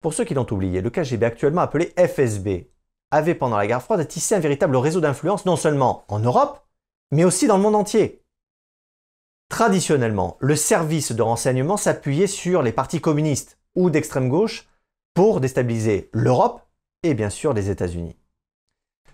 Pour 0.00 0.14
ceux 0.14 0.24
qui 0.24 0.34
l'ont 0.34 0.46
oublié, 0.50 0.80
le 0.80 0.90
KGB 0.90 1.26
actuellement 1.26 1.60
appelé 1.60 1.92
FSB 1.98 2.70
avait 3.10 3.34
pendant 3.34 3.56
la 3.56 3.66
guerre 3.66 3.82
froide 3.82 4.06
tissé 4.06 4.34
un 4.34 4.40
véritable 4.40 4.76
réseau 4.76 5.00
d'influence 5.00 5.46
non 5.46 5.56
seulement 5.56 6.04
en 6.08 6.18
Europe, 6.18 6.66
mais 7.10 7.24
aussi 7.24 7.46
dans 7.46 7.56
le 7.56 7.62
monde 7.62 7.76
entier. 7.76 8.22
Traditionnellement, 9.48 10.36
le 10.40 10.56
service 10.56 11.12
de 11.12 11.22
renseignement 11.22 11.76
s'appuyait 11.76 12.26
sur 12.26 12.62
les 12.62 12.72
partis 12.72 13.00
communistes 13.00 13.58
ou 13.74 13.88
d'extrême 13.90 14.28
gauche 14.28 14.68
pour 15.14 15.40
déstabiliser 15.40 16.10
l'Europe 16.12 16.62
et 17.02 17.14
bien 17.14 17.30
sûr 17.30 17.54
les 17.54 17.70
États-Unis. 17.70 18.16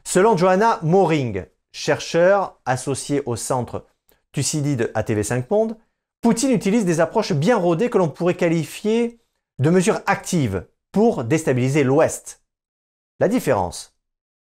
Selon 0.03 0.37
Johanna 0.37 0.81
Moring, 0.83 1.47
chercheur 1.73 2.61
associée 2.67 3.23
au 3.27 3.37
centre 3.37 3.87
Thucydide 4.33 4.91
à 4.95 5.03
TV5 5.03 5.45
Monde, 5.51 5.77
Poutine 6.21 6.51
utilise 6.51 6.85
des 6.85 7.01
approches 7.01 7.33
bien 7.33 7.57
rodées 7.57 7.91
que 7.91 7.99
l'on 7.99 8.09
pourrait 8.09 8.35
qualifier 8.35 9.21
de 9.59 9.71
mesures 9.71 10.01
actives 10.07 10.67
pour 10.91 11.25
déstabiliser 11.25 11.85
l'Ouest. 11.85 12.44
La 13.21 13.29
différence, 13.29 13.95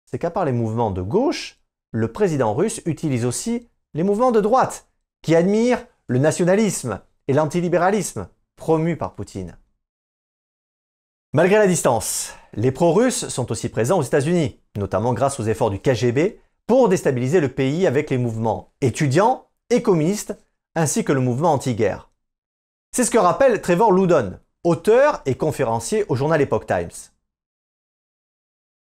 c'est 0.06 0.20
qu'à 0.20 0.32
part 0.32 0.46
les 0.46 0.52
mouvements 0.52 0.92
de 0.92 1.02
gauche, 1.02 1.60
le 1.92 2.12
président 2.12 2.54
russe 2.54 2.82
utilise 2.86 3.26
aussi 3.26 3.68
les 3.94 4.04
mouvements 4.04 4.32
de 4.32 4.42
droite, 4.42 4.88
qui 5.22 5.36
admirent 5.36 5.86
le 6.08 6.20
nationalisme 6.20 7.02
et 7.28 7.34
l'antilibéralisme 7.34 8.30
promus 8.56 8.98
par 8.98 9.16
Poutine. 9.16 9.58
Malgré 11.34 11.58
la 11.58 11.68
distance, 11.68 12.34
les 12.54 12.72
pro-russes 12.72 13.28
sont 13.28 13.52
aussi 13.52 13.70
présents 13.70 14.00
aux 14.00 14.04
États-Unis, 14.04 14.60
notamment 14.78 15.14
grâce 15.14 15.40
aux 15.40 15.44
efforts 15.44 15.70
du 15.70 15.80
KGB 15.80 16.40
pour 16.68 16.90
déstabiliser 16.90 17.40
le 17.40 17.50
pays 17.50 17.88
avec 17.88 18.10
les 18.10 18.18
mouvements 18.18 18.74
étudiants 18.82 19.48
et 19.70 19.82
communistes, 19.82 20.36
ainsi 20.76 21.04
que 21.04 21.14
le 21.14 21.20
mouvement 21.20 21.54
anti-guerre. 21.54 22.10
C'est 22.92 23.04
ce 23.04 23.12
que 23.12 23.18
rappelle 23.18 23.62
Trevor 23.62 23.92
Loudon, 23.92 24.40
auteur 24.64 25.22
et 25.26 25.36
conférencier 25.36 26.06
au 26.10 26.16
journal 26.16 26.42
Epoch 26.42 26.66
Times. 26.66 27.12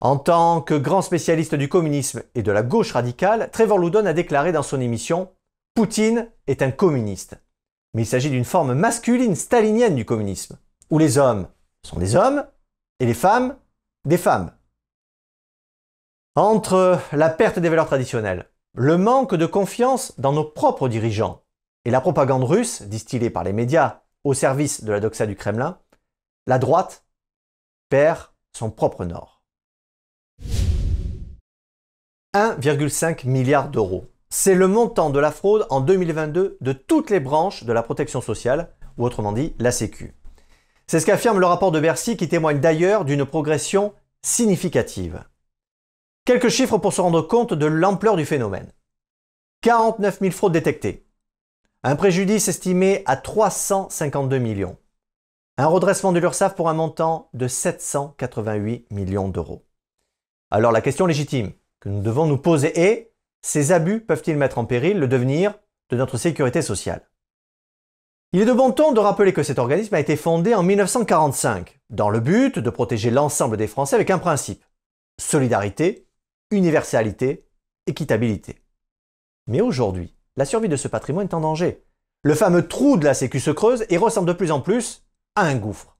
En 0.02 0.16
tant 0.16 0.62
que 0.62 0.74
grand 0.74 1.02
spécialiste 1.02 1.54
du 1.54 1.68
communisme 1.68 2.22
et 2.34 2.42
de 2.42 2.50
la 2.50 2.62
gauche 2.62 2.92
radicale, 2.92 3.50
Trevor 3.52 3.76
Loudon 3.76 4.06
a 4.06 4.14
déclaré 4.14 4.50
dans 4.50 4.62
son 4.62 4.80
émission 4.80 5.30
Poutine 5.74 6.30
est 6.46 6.62
un 6.62 6.70
communiste. 6.70 7.38
Mais 7.92 8.02
il 8.02 8.06
s'agit 8.06 8.30
d'une 8.30 8.46
forme 8.46 8.72
masculine 8.72 9.36
stalinienne 9.36 9.94
du 9.94 10.06
communisme, 10.06 10.58
où 10.88 10.98
les 10.98 11.18
hommes 11.18 11.48
sont 11.86 11.98
des 11.98 12.16
hommes 12.16 12.46
et 12.98 13.06
les 13.06 13.14
femmes 13.14 13.56
des 14.06 14.16
femmes. 14.16 14.52
Entre 16.34 16.98
la 17.12 17.28
perte 17.28 17.58
des 17.58 17.68
valeurs 17.68 17.86
traditionnelles, 17.86 18.50
le 18.74 18.96
manque 18.96 19.34
de 19.34 19.46
confiance 19.46 20.18
dans 20.18 20.32
nos 20.32 20.44
propres 20.44 20.88
dirigeants 20.88 21.42
et 21.84 21.90
la 21.90 22.00
propagande 22.00 22.44
russe 22.44 22.82
distillée 22.82 23.30
par 23.30 23.44
les 23.44 23.52
médias 23.52 24.00
au 24.24 24.32
service 24.32 24.82
de 24.82 24.92
la 24.92 25.00
doxa 25.00 25.26
du 25.26 25.36
Kremlin, 25.36 25.78
la 26.46 26.58
droite 26.58 27.04
perd 27.90 28.30
son 28.56 28.70
propre 28.70 29.04
nord. 29.04 29.39
1,5 32.32 33.26
milliard 33.26 33.70
d'euros. 33.70 34.06
C'est 34.28 34.54
le 34.54 34.68
montant 34.68 35.10
de 35.10 35.18
la 35.18 35.32
fraude 35.32 35.66
en 35.68 35.80
2022 35.80 36.58
de 36.60 36.72
toutes 36.72 37.10
les 37.10 37.18
branches 37.18 37.64
de 37.64 37.72
la 37.72 37.82
protection 37.82 38.20
sociale, 38.20 38.70
ou 38.98 39.04
autrement 39.04 39.32
dit 39.32 39.52
la 39.58 39.72
Sécu. 39.72 40.14
C'est 40.86 41.00
ce 41.00 41.06
qu'affirme 41.06 41.40
le 41.40 41.46
rapport 41.46 41.72
de 41.72 41.80
Bercy 41.80 42.16
qui 42.16 42.28
témoigne 42.28 42.60
d'ailleurs 42.60 43.04
d'une 43.04 43.24
progression 43.24 43.94
significative. 44.22 45.24
Quelques 46.24 46.50
chiffres 46.50 46.78
pour 46.78 46.92
se 46.92 47.00
rendre 47.00 47.22
compte 47.22 47.52
de 47.52 47.66
l'ampleur 47.66 48.14
du 48.14 48.24
phénomène. 48.24 48.70
49 49.62 50.20
000 50.20 50.30
fraudes 50.30 50.52
détectées. 50.52 51.04
Un 51.82 51.96
préjudice 51.96 52.46
estimé 52.46 53.02
à 53.06 53.16
352 53.16 54.38
millions. 54.38 54.76
Un 55.58 55.66
redressement 55.66 56.12
de 56.12 56.20
l'URSSAF 56.20 56.54
pour 56.54 56.68
un 56.68 56.74
montant 56.74 57.28
de 57.34 57.48
788 57.48 58.86
millions 58.92 59.28
d'euros. 59.28 59.64
Alors 60.52 60.70
la 60.70 60.80
question 60.80 61.06
légitime, 61.06 61.52
que 61.80 61.88
nous 61.88 62.02
devons 62.02 62.26
nous 62.26 62.38
poser 62.38 62.78
est 62.78 63.12
ces 63.42 63.72
abus 63.72 64.00
peuvent-ils 64.00 64.36
mettre 64.36 64.58
en 64.58 64.66
péril 64.66 64.98
le 64.98 65.08
devenir 65.08 65.54
de 65.88 65.96
notre 65.96 66.18
sécurité 66.18 66.62
sociale 66.62 67.08
Il 68.32 68.42
est 68.42 68.46
de 68.46 68.52
bon 68.52 68.70
ton 68.70 68.92
de 68.92 69.00
rappeler 69.00 69.32
que 69.32 69.42
cet 69.42 69.58
organisme 69.58 69.94
a 69.94 70.00
été 70.00 70.16
fondé 70.16 70.54
en 70.54 70.62
1945 70.62 71.80
dans 71.88 72.10
le 72.10 72.20
but 72.20 72.58
de 72.58 72.70
protéger 72.70 73.10
l'ensemble 73.10 73.56
des 73.56 73.66
Français 73.66 73.96
avec 73.96 74.10
un 74.10 74.18
principe 74.18 74.64
solidarité, 75.18 76.06
universalité, 76.50 77.46
équitabilité. 77.86 78.62
Mais 79.46 79.60
aujourd'hui, 79.60 80.14
la 80.36 80.44
survie 80.44 80.68
de 80.68 80.76
ce 80.76 80.88
patrimoine 80.88 81.26
est 81.26 81.34
en 81.34 81.40
danger. 81.40 81.84
Le 82.22 82.34
fameux 82.34 82.68
trou 82.68 82.96
de 82.96 83.04
la 83.04 83.14
Sécu 83.14 83.40
se 83.40 83.50
creuse 83.50 83.84
et 83.88 83.96
ressemble 83.96 84.28
de 84.28 84.32
plus 84.34 84.50
en 84.50 84.60
plus 84.60 85.04
à 85.34 85.42
un 85.42 85.56
gouffre. 85.56 85.96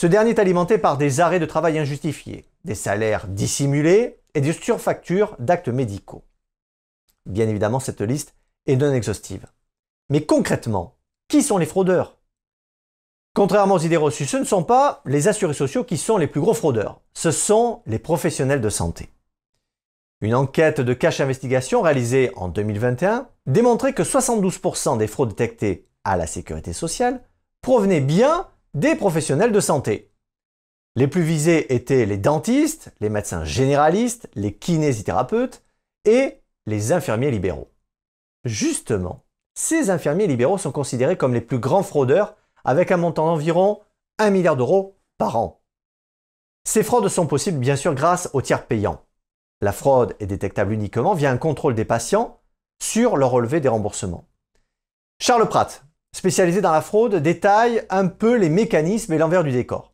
Ce 0.00 0.06
dernier 0.06 0.30
est 0.30 0.38
alimenté 0.38 0.78
par 0.78 0.96
des 0.96 1.20
arrêts 1.20 1.40
de 1.40 1.46
travail 1.46 1.78
injustifiés, 1.78 2.46
des 2.64 2.74
salaires 2.74 3.28
dissimulés 3.28 4.21
et 4.34 4.40
des 4.40 4.52
surfactures 4.52 5.36
d'actes 5.38 5.68
médicaux. 5.68 6.24
Bien 7.26 7.48
évidemment, 7.48 7.80
cette 7.80 8.00
liste 8.00 8.34
est 8.66 8.76
non 8.76 8.92
exhaustive. 8.92 9.46
Mais 10.08 10.24
concrètement, 10.24 10.96
qui 11.28 11.42
sont 11.42 11.58
les 11.58 11.66
fraudeurs? 11.66 12.18
Contrairement 13.34 13.76
aux 13.76 13.78
idées 13.78 13.96
reçues, 13.96 14.26
ce 14.26 14.36
ne 14.36 14.44
sont 14.44 14.64
pas 14.64 15.00
les 15.06 15.28
assurés 15.28 15.54
sociaux 15.54 15.84
qui 15.84 15.96
sont 15.96 16.18
les 16.18 16.26
plus 16.26 16.40
gros 16.40 16.52
fraudeurs, 16.52 17.00
ce 17.14 17.30
sont 17.30 17.82
les 17.86 17.98
professionnels 17.98 18.60
de 18.60 18.68
santé. 18.68 19.08
Une 20.20 20.34
enquête 20.34 20.80
de 20.80 20.94
Cash 20.94 21.20
Investigation 21.20 21.82
réalisée 21.82 22.30
en 22.36 22.48
2021 22.48 23.28
démontrait 23.46 23.94
que 23.94 24.02
72% 24.02 24.98
des 24.98 25.06
fraudes 25.06 25.30
détectées 25.30 25.88
à 26.04 26.16
la 26.16 26.26
sécurité 26.26 26.72
sociale 26.72 27.24
provenaient 27.60 28.00
bien 28.00 28.46
des 28.74 28.94
professionnels 28.94 29.50
de 29.52 29.60
santé. 29.60 30.11
Les 30.94 31.08
plus 31.08 31.22
visés 31.22 31.74
étaient 31.74 32.04
les 32.04 32.18
dentistes, 32.18 32.92
les 33.00 33.08
médecins 33.08 33.44
généralistes, 33.44 34.28
les 34.34 34.52
kinésithérapeutes 34.52 35.62
et 36.04 36.42
les 36.66 36.92
infirmiers 36.92 37.30
libéraux. 37.30 37.70
Justement, 38.44 39.24
ces 39.54 39.88
infirmiers 39.88 40.26
libéraux 40.26 40.58
sont 40.58 40.72
considérés 40.72 41.16
comme 41.16 41.32
les 41.32 41.40
plus 41.40 41.58
grands 41.58 41.82
fraudeurs 41.82 42.36
avec 42.64 42.90
un 42.90 42.98
montant 42.98 43.26
d'environ 43.26 43.80
1 44.18 44.30
milliard 44.30 44.56
d'euros 44.56 44.98
par 45.16 45.36
an. 45.36 45.62
Ces 46.64 46.82
fraudes 46.82 47.08
sont 47.08 47.26
possibles 47.26 47.58
bien 47.58 47.76
sûr 47.76 47.94
grâce 47.94 48.28
aux 48.34 48.42
tiers 48.42 48.66
payants. 48.66 49.04
La 49.62 49.72
fraude 49.72 50.14
est 50.20 50.26
détectable 50.26 50.72
uniquement 50.72 51.14
via 51.14 51.30
un 51.30 51.38
contrôle 51.38 51.74
des 51.74 51.84
patients 51.84 52.40
sur 52.82 53.16
le 53.16 53.24
relevé 53.24 53.60
des 53.60 53.68
remboursements. 53.68 54.26
Charles 55.20 55.48
Pratt, 55.48 55.84
spécialisé 56.14 56.60
dans 56.60 56.72
la 56.72 56.82
fraude, 56.82 57.16
détaille 57.16 57.86
un 57.88 58.08
peu 58.08 58.36
les 58.36 58.48
mécanismes 58.48 59.12
et 59.12 59.18
l'envers 59.18 59.44
du 59.44 59.52
décor. 59.52 59.91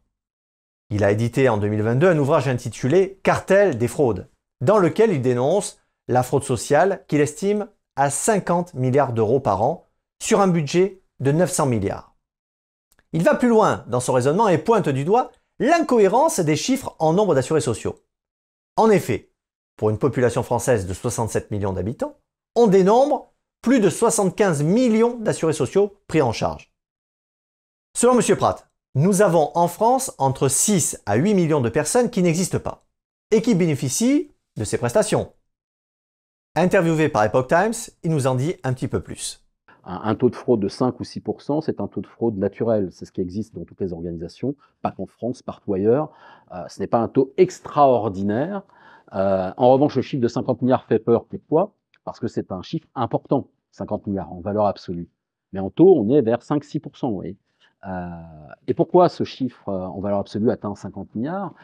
Il 0.90 1.04
a 1.04 1.10
édité 1.10 1.48
en 1.48 1.58
2022 1.58 2.08
un 2.08 2.18
ouvrage 2.18 2.48
intitulé 2.48 3.20
Cartel 3.22 3.76
des 3.76 3.88
fraudes, 3.88 4.28
dans 4.60 4.78
lequel 4.78 5.12
il 5.12 5.20
dénonce 5.20 5.80
la 6.08 6.22
fraude 6.22 6.44
sociale 6.44 7.04
qu'il 7.08 7.20
estime 7.20 7.68
à 7.96 8.10
50 8.10 8.74
milliards 8.74 9.12
d'euros 9.12 9.40
par 9.40 9.62
an 9.62 9.86
sur 10.22 10.40
un 10.40 10.48
budget 10.48 11.02
de 11.20 11.32
900 11.32 11.66
milliards. 11.66 12.16
Il 13.12 13.22
va 13.22 13.34
plus 13.34 13.48
loin 13.48 13.84
dans 13.88 14.00
son 14.00 14.12
raisonnement 14.12 14.48
et 14.48 14.58
pointe 14.58 14.88
du 14.88 15.04
doigt 15.04 15.30
l'incohérence 15.58 16.40
des 16.40 16.56
chiffres 16.56 16.94
en 16.98 17.12
nombre 17.12 17.34
d'assurés 17.34 17.60
sociaux. 17.60 18.04
En 18.76 18.90
effet, 18.90 19.32
pour 19.76 19.90
une 19.90 19.98
population 19.98 20.42
française 20.42 20.86
de 20.86 20.94
67 20.94 21.50
millions 21.50 21.72
d'habitants, 21.72 22.16
on 22.54 22.66
dénombre 22.66 23.32
plus 23.60 23.80
de 23.80 23.90
75 23.90 24.62
millions 24.62 25.16
d'assurés 25.16 25.52
sociaux 25.52 25.98
pris 26.06 26.22
en 26.22 26.32
charge. 26.32 26.72
Selon 27.96 28.18
M. 28.18 28.36
Pratt, 28.36 28.67
nous 28.94 29.22
avons 29.22 29.50
en 29.54 29.68
France 29.68 30.14
entre 30.18 30.48
6 30.48 31.02
à 31.06 31.16
8 31.16 31.34
millions 31.34 31.60
de 31.60 31.68
personnes 31.68 32.10
qui 32.10 32.22
n'existent 32.22 32.58
pas 32.58 32.86
et 33.30 33.42
qui 33.42 33.54
bénéficient 33.54 34.32
de 34.56 34.64
ces 34.64 34.78
prestations. 34.78 35.32
Interviewé 36.54 37.08
par 37.08 37.24
Epoch 37.24 37.48
Times, 37.48 37.74
il 38.02 38.10
nous 38.10 38.26
en 38.26 38.34
dit 38.34 38.56
un 38.64 38.72
petit 38.72 38.88
peu 38.88 39.00
plus. 39.00 39.44
Un, 39.84 40.14
taux 40.16 40.28
de 40.28 40.36
fraude 40.36 40.60
de 40.60 40.68
5 40.68 41.00
ou 41.00 41.02
6% 41.02 41.62
c'est 41.62 41.80
un 41.80 41.86
taux 41.86 42.00
de 42.00 42.06
fraude 42.06 42.36
naturel. 42.36 42.88
C'est 42.90 43.04
ce 43.04 43.12
qui 43.12 43.20
existe 43.20 43.54
dans 43.54 43.64
toutes 43.64 43.80
les 43.80 43.92
organisations, 43.92 44.54
pas 44.82 44.90
qu'en 44.90 45.06
France, 45.06 45.42
partout 45.42 45.72
ailleurs. 45.74 46.10
Euh, 46.52 46.64
ce 46.68 46.80
n'est 46.80 46.86
pas 46.86 46.98
un 46.98 47.08
taux 47.08 47.32
extraordinaire. 47.36 48.62
Euh, 49.14 49.50
en 49.56 49.72
revanche, 49.72 49.96
le 49.96 50.02
chiffre 50.02 50.22
de 50.22 50.28
50 50.28 50.62
milliards 50.62 50.84
fait 50.84 50.98
peur. 50.98 51.24
Pourquoi? 51.24 51.72
Parce 52.04 52.20
que 52.20 52.26
c'est 52.26 52.52
un 52.52 52.62
chiffre 52.62 52.86
important, 52.94 53.48
50 53.72 54.06
milliards 54.06 54.32
en 54.32 54.40
valeur 54.40 54.66
absolue. 54.66 55.08
Mais 55.52 55.60
en 55.60 55.70
taux, 55.70 55.94
on 55.96 56.10
est 56.10 56.20
vers 56.20 56.40
5-6%. 56.40 57.36
Euh, 57.86 58.10
et 58.66 58.74
pourquoi 58.74 59.08
ce 59.08 59.24
chiffre 59.24 59.68
euh, 59.68 59.86
en 59.86 60.00
valeur 60.00 60.18
absolue 60.18 60.50
atteint 60.50 60.74
50 60.74 61.14
milliards? 61.14 61.54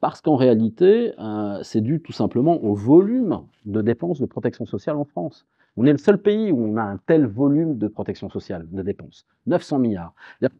Parce 0.00 0.20
qu'en 0.20 0.36
réalité, 0.36 1.12
euh, 1.18 1.60
c'est 1.62 1.80
dû 1.80 2.00
tout 2.00 2.12
simplement 2.12 2.62
au 2.62 2.74
volume 2.74 3.42
de 3.66 3.82
dépenses 3.82 4.20
de 4.20 4.26
protection 4.26 4.66
sociale 4.66 4.96
en 4.96 5.04
France. 5.04 5.46
On 5.76 5.86
est 5.86 5.92
le 5.92 5.98
seul 5.98 6.18
pays 6.18 6.50
où 6.50 6.64
on 6.64 6.76
a 6.76 6.82
un 6.82 6.96
tel 6.96 7.26
volume 7.26 7.78
de 7.78 7.86
protection 7.86 8.28
sociale, 8.28 8.66
de 8.70 8.82
dépenses. 8.82 9.26
900 9.46 9.78
milliards. 9.78 10.14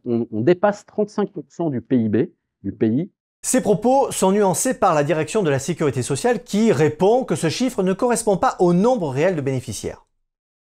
On, 0.05 0.27
on 0.31 0.41
dépasse 0.41 0.85
35% 0.85 1.71
du 1.71 1.81
PIB 1.81 2.33
du 2.63 2.71
pays 2.71 3.11
ces 3.43 3.61
propos 3.61 4.11
sont 4.11 4.31
nuancés 4.31 4.75
par 4.75 4.93
la 4.93 5.03
direction 5.03 5.41
de 5.41 5.49
la 5.49 5.57
sécurité 5.57 6.03
sociale 6.03 6.43
qui 6.43 6.71
répond 6.71 7.23
que 7.23 7.35
ce 7.35 7.49
chiffre 7.49 7.81
ne 7.81 7.93
correspond 7.93 8.37
pas 8.37 8.55
au 8.59 8.71
nombre 8.73 9.09
réel 9.09 9.35
de 9.35 9.41
bénéficiaires. 9.41 10.05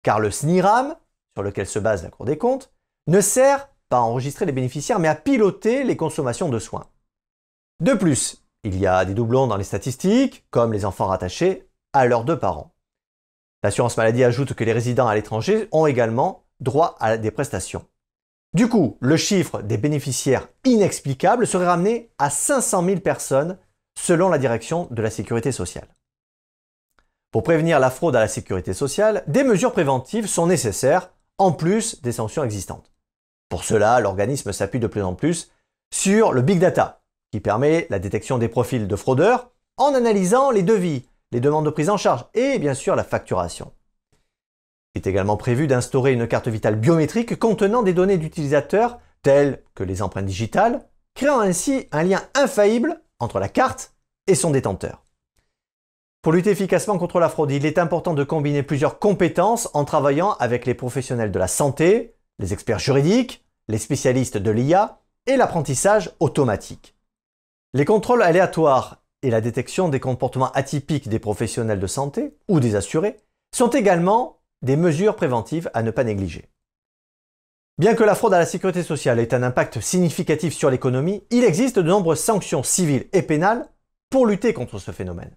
Car 0.04 0.22
le 0.22 0.32
SNIRAM, 0.32 0.96
sur 1.36 1.44
lequel 1.44 1.68
se 1.68 1.80
base 1.80 2.04
la 2.04 2.10
Cour 2.10 2.26
des 2.26 2.38
comptes, 2.38 2.72
ne 3.08 3.20
sert 3.20 3.68
pas 3.92 3.98
à 3.98 4.02
enregistrer 4.02 4.48
les 4.48 4.52
bénéficiaires 4.52 4.98
mais 4.98 5.08
à 5.08 5.16
piloter 5.16 5.84
les 5.84 5.96
consommations 5.96 6.50
de 6.50 6.58
soins. 6.58 6.88
De 7.80 7.94
plus, 7.94 8.44
il 8.64 8.80
y 8.80 8.88
a 8.88 9.06
des 9.06 9.14
doublons 9.14 9.48
dans 9.48 9.58
les 9.58 9.64
statistiques, 9.64 10.46
comme 10.50 10.74
les 10.74 10.86
enfants 10.86 11.08
rattachés 11.08 11.68
à 11.94 12.06
leurs 12.06 12.24
deux 12.24 12.40
parents. 12.40 12.74
L'assurance 13.64 13.98
maladie 13.98 14.24
ajoute 14.24 14.54
que 14.54 14.64
les 14.64 14.74
résidents 14.74 15.08
à 15.08 15.16
l'étranger 15.16 15.68
ont 15.72 15.86
également 15.86 16.46
droit 16.60 16.96
à 17.00 17.18
des 17.18 17.32
prestations. 17.32 17.86
Du 18.54 18.70
coup, 18.70 18.98
le 19.00 19.18
chiffre 19.18 19.62
des 19.62 19.78
bénéficiaires 19.78 20.48
inexplicables 20.66 21.48
serait 21.48 21.68
ramené 21.68 22.12
à 22.18 22.30
500 22.30 22.84
000 22.86 23.00
personnes 23.00 23.58
selon 24.00 24.30
la 24.30 24.38
direction 24.38 24.88
de 24.92 25.02
la 25.02 25.10
sécurité 25.10 25.52
sociale. 25.52 25.88
Pour 27.32 27.44
prévenir 27.44 27.80
la 27.80 27.90
fraude 27.90 28.16
à 28.16 28.20
la 28.20 28.28
sécurité 28.28 28.74
sociale, 28.74 29.24
des 29.28 29.44
mesures 29.44 29.72
préventives 29.72 30.28
sont 30.28 30.48
nécessaires 30.48 31.12
en 31.38 31.52
plus 31.52 32.02
des 32.02 32.12
sanctions 32.12 32.44
existantes. 32.44 32.91
Pour 33.52 33.66
cela, 33.66 34.00
l'organisme 34.00 34.54
s'appuie 34.54 34.80
de 34.80 34.88
plus 34.88 35.04
en 35.04 35.14
plus 35.14 35.52
sur 35.94 36.32
le 36.32 36.42
big 36.42 36.58
data, 36.58 37.02
qui 37.34 37.42
permet 37.42 37.86
la 37.90 38.00
détection 38.00 38.38
des 38.38 38.48
profils 38.48 38.88
de 38.88 38.96
fraudeurs 38.96 39.52
en 39.76 39.94
analysant 39.94 40.52
les 40.52 40.64
devis, 40.64 41.06
les 41.34 41.42
demandes 41.42 41.66
de 41.66 41.70
prise 41.70 41.90
en 41.90 41.98
charge 41.98 42.26
et 42.34 42.60
bien 42.60 42.74
sûr 42.74 42.96
la 42.96 43.04
facturation. 43.04 43.74
Il 44.96 45.02
est 45.02 45.08
également 45.08 45.36
prévu 45.36 45.68
d'instaurer 45.68 46.14
une 46.14 46.30
carte 46.30 46.48
vitale 46.48 46.78
biométrique 46.78 47.38
contenant 47.38 47.84
des 47.84 47.94
données 47.94 48.18
d'utilisateurs 48.18 49.00
telles 49.22 49.62
que 49.76 49.84
les 49.84 50.02
empreintes 50.02 50.26
digitales, 50.26 50.88
créant 51.14 51.42
ainsi 51.42 51.90
un 51.92 52.04
lien 52.04 52.22
infaillible 52.36 53.02
entre 53.20 53.40
la 53.40 53.50
carte 53.50 53.94
et 54.28 54.36
son 54.36 54.52
détenteur. 54.52 55.04
Pour 56.22 56.32
lutter 56.32 56.52
efficacement 56.52 56.98
contre 56.98 57.20
la 57.20 57.28
fraude, 57.28 57.52
il 57.52 57.66
est 57.66 57.80
important 57.80 58.14
de 58.14 58.24
combiner 58.24 58.64
plusieurs 58.64 58.98
compétences 58.98 59.70
en 59.74 59.84
travaillant 59.84 60.38
avec 60.40 60.66
les 60.66 60.74
professionnels 60.74 61.34
de 61.34 61.40
la 61.40 61.50
santé, 61.50 62.16
les 62.42 62.54
experts 62.54 62.80
juridiques, 62.80 63.46
les 63.68 63.78
spécialistes 63.78 64.38
de 64.38 64.52
l'IA 64.52 65.00
et 65.28 65.38
l'apprentissage 65.38 66.12
automatique. 66.20 66.96
Les 67.74 67.86
contrôles 67.86 68.24
aléatoires 68.24 69.04
et 69.22 69.30
la 69.30 69.40
détection 69.40 69.88
des 69.88 70.00
comportements 70.00 70.52
atypiques 70.52 71.08
des 71.08 71.20
professionnels 71.20 71.80
de 71.80 71.88
santé 71.88 72.36
ou 72.50 72.60
des 72.60 72.76
assurés 72.76 73.18
sont 73.56 73.70
également 73.70 74.40
des 74.62 74.76
mesures 74.76 75.16
préventives 75.16 75.70
à 75.74 75.84
ne 75.84 75.92
pas 75.92 76.04
négliger. 76.04 76.50
Bien 77.78 77.96
que 77.96 78.04
la 78.04 78.16
fraude 78.16 78.34
à 78.34 78.40
la 78.40 78.46
sécurité 78.46 78.84
sociale 78.84 79.20
ait 79.20 79.34
un 79.34 79.44
impact 79.44 79.80
significatif 79.80 80.54
sur 80.54 80.70
l'économie, 80.70 81.24
il 81.30 81.44
existe 81.44 81.78
de 81.78 81.90
nombreuses 81.90 82.20
sanctions 82.20 82.64
civiles 82.64 83.08
et 83.14 83.22
pénales 83.22 83.70
pour 84.10 84.26
lutter 84.26 84.54
contre 84.54 84.78
ce 84.80 84.92
phénomène. 84.92 85.36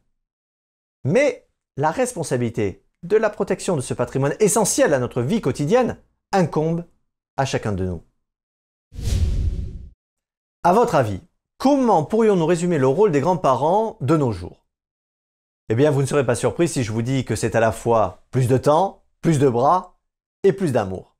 Mais 1.04 1.46
la 1.76 1.90
responsabilité 1.90 2.84
de 3.02 3.16
la 3.16 3.30
protection 3.30 3.76
de 3.76 3.80
ce 3.82 3.94
patrimoine 3.94 4.34
essentiel 4.40 4.94
à 4.94 4.98
notre 4.98 5.22
vie 5.22 5.40
quotidienne 5.40 5.98
incombe 6.32 6.84
à 7.36 7.44
chacun 7.44 7.72
de 7.72 7.84
nous. 7.84 8.02
À 10.62 10.72
votre 10.72 10.94
avis, 10.94 11.20
comment 11.58 12.04
pourrions-nous 12.04 12.46
résumer 12.46 12.78
le 12.78 12.86
rôle 12.86 13.12
des 13.12 13.20
grands-parents 13.20 13.98
de 14.00 14.16
nos 14.16 14.32
jours? 14.32 14.64
Eh 15.68 15.74
bien, 15.74 15.90
vous 15.90 16.02
ne 16.02 16.06
serez 16.06 16.26
pas 16.26 16.34
surpris 16.34 16.68
si 16.68 16.84
je 16.84 16.92
vous 16.92 17.02
dis 17.02 17.24
que 17.24 17.36
c'est 17.36 17.54
à 17.54 17.60
la 17.60 17.72
fois 17.72 18.22
plus 18.30 18.48
de 18.48 18.58
temps, 18.58 19.02
plus 19.20 19.38
de 19.38 19.48
bras 19.48 19.98
et 20.42 20.52
plus 20.52 20.72
d'amour. 20.72 21.16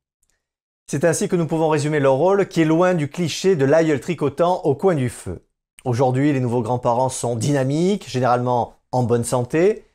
C'est 0.87 1.03
ainsi 1.03 1.27
que 1.27 1.35
nous 1.35 1.47
pouvons 1.47 1.69
résumer 1.69 1.99
leur 1.99 2.13
rôle 2.13 2.47
qui 2.47 2.61
est 2.61 2.65
loin 2.65 2.93
du 2.93 3.09
cliché 3.09 3.55
de 3.55 3.65
l'aïeul 3.65 3.99
tricotant 3.99 4.61
au 4.63 4.75
coin 4.75 4.93
du 4.93 5.09
feu. 5.09 5.47
Aujourd'hui, 5.83 6.31
les 6.31 6.39
nouveaux 6.39 6.61
grands-parents 6.61 7.09
sont 7.09 7.35
dynamiques, 7.35 8.07
généralement 8.07 8.75
en 8.91 9.03
bonne 9.03 9.23
santé, 9.23 9.85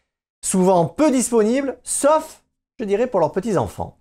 souvent 0.45 0.87
peu 0.87 1.11
disponibles, 1.11 1.79
sauf, 1.85 2.43
je 2.79 2.85
dirais, 2.85 3.07
pour 3.07 3.21
leurs 3.21 3.33
petits-enfants. 3.33 3.99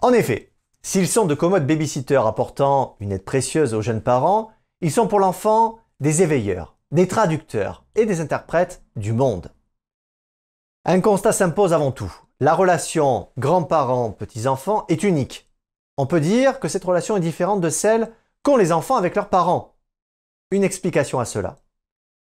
En 0.00 0.12
effet, 0.12 0.51
s'ils 0.82 1.08
sont 1.08 1.24
de 1.24 1.34
commodes 1.34 1.66
babysitters 1.66 2.26
apportant 2.26 2.96
une 3.00 3.12
aide 3.12 3.24
précieuse 3.24 3.74
aux 3.74 3.82
jeunes 3.82 4.02
parents, 4.02 4.50
ils 4.80 4.92
sont 4.92 5.06
pour 5.06 5.20
l'enfant 5.20 5.78
des 6.00 6.22
éveilleurs, 6.22 6.76
des 6.90 7.08
traducteurs 7.08 7.84
et 7.94 8.06
des 8.06 8.20
interprètes 8.20 8.82
du 8.96 9.12
monde. 9.12 9.52
Un 10.84 11.00
constat 11.00 11.32
s'impose 11.32 11.72
avant 11.72 11.92
tout. 11.92 12.12
La 12.40 12.54
relation 12.54 13.28
grands-parents-petits-enfants 13.38 14.84
est 14.88 15.04
unique. 15.04 15.48
On 15.96 16.06
peut 16.06 16.20
dire 16.20 16.58
que 16.58 16.66
cette 16.66 16.84
relation 16.84 17.16
est 17.16 17.20
différente 17.20 17.60
de 17.60 17.70
celle 17.70 18.12
qu'ont 18.42 18.56
les 18.56 18.72
enfants 18.72 18.96
avec 18.96 19.14
leurs 19.14 19.28
parents. 19.28 19.76
Une 20.50 20.64
explication 20.64 21.20
à 21.20 21.24
cela. 21.24 21.56